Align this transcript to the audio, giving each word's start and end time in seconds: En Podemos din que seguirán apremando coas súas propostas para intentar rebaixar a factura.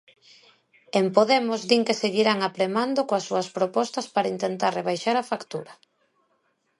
En 0.99 1.05
Podemos 1.17 1.61
din 1.69 1.83
que 1.87 1.99
seguirán 2.03 2.39
apremando 2.41 2.99
coas 3.09 3.25
súas 3.29 3.47
propostas 3.57 4.05
para 4.13 4.31
intentar 4.35 4.71
rebaixar 4.79 5.15
a 5.19 5.27
factura. 5.31 5.73